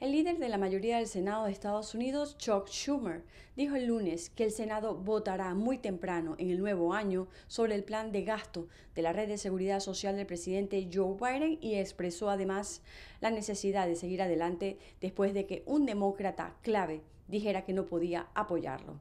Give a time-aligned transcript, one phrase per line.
[0.00, 3.24] El líder de la mayoría del Senado de Estados Unidos, Chuck Schumer,
[3.56, 7.82] dijo el lunes que el Senado votará muy temprano en el nuevo año sobre el
[7.82, 12.30] plan de gasto de la red de seguridad social del presidente Joe Biden y expresó
[12.30, 12.80] además
[13.20, 18.28] la necesidad de seguir adelante después de que un demócrata clave dijera que no podía
[18.34, 19.00] apoyarlo.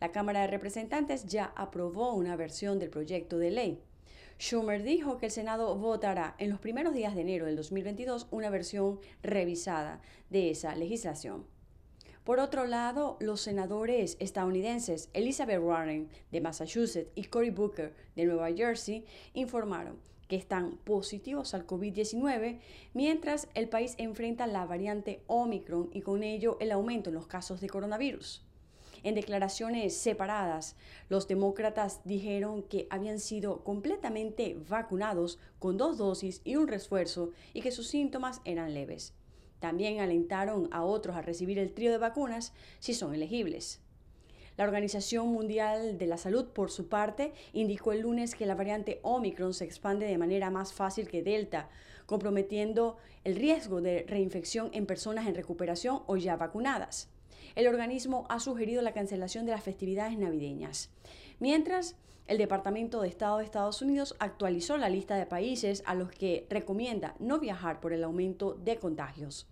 [0.00, 3.80] La Cámara de Representantes ya aprobó una versión del proyecto de ley.
[4.38, 8.50] Schumer dijo que el Senado votará en los primeros días de enero del 2022 una
[8.50, 10.00] versión revisada
[10.30, 11.46] de esa legislación.
[12.24, 18.52] Por otro lado, los senadores estadounidenses Elizabeth Warren de Massachusetts y Cory Booker de Nueva
[18.52, 19.04] Jersey
[19.34, 22.60] informaron que están positivos al COVID-19,
[22.94, 27.60] mientras el país enfrenta la variante Omicron y con ello el aumento en los casos
[27.60, 28.42] de coronavirus.
[29.04, 30.76] En declaraciones separadas,
[31.08, 37.62] los demócratas dijeron que habían sido completamente vacunados con dos dosis y un refuerzo y
[37.62, 39.12] que sus síntomas eran leves.
[39.58, 43.80] También alentaron a otros a recibir el trío de vacunas si son elegibles.
[44.56, 49.00] La Organización Mundial de la Salud, por su parte, indicó el lunes que la variante
[49.02, 51.70] Omicron se expande de manera más fácil que Delta,
[52.06, 57.11] comprometiendo el riesgo de reinfección en personas en recuperación o ya vacunadas
[57.54, 60.90] el organismo ha sugerido la cancelación de las festividades navideñas.
[61.38, 66.10] Mientras, el Departamento de Estado de Estados Unidos actualizó la lista de países a los
[66.10, 69.48] que recomienda no viajar por el aumento de contagios.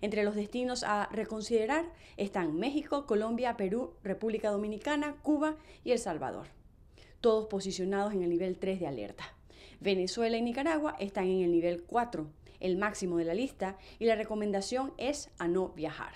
[0.00, 6.46] Entre los destinos a reconsiderar están México, Colombia, Perú, República Dominicana, Cuba y El Salvador,
[7.20, 9.24] todos posicionados en el nivel 3 de alerta.
[9.80, 12.26] Venezuela y Nicaragua están en el nivel 4,
[12.60, 16.12] el máximo de la lista, y la recomendación es a no viajar.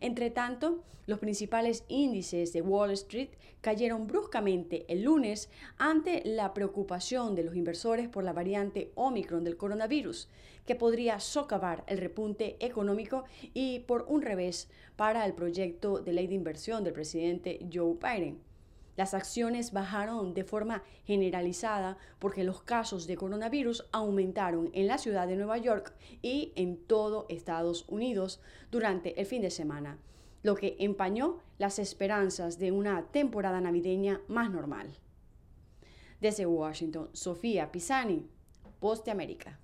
[0.00, 7.34] Entre tanto, los principales índices de Wall Street cayeron bruscamente el lunes ante la preocupación
[7.34, 10.28] de los inversores por la variante Omicron del coronavirus,
[10.66, 16.28] que podría socavar el repunte económico y por un revés para el proyecto de ley
[16.28, 18.51] de inversión del presidente Joe Biden.
[18.96, 25.26] Las acciones bajaron de forma generalizada porque los casos de coronavirus aumentaron en la ciudad
[25.26, 29.98] de Nueva York y en todo Estados Unidos durante el fin de semana,
[30.42, 34.98] lo que empañó las esperanzas de una temporada navideña más normal.
[36.20, 38.28] Desde Washington, Sofía Pisani,
[38.78, 39.58] Post de América.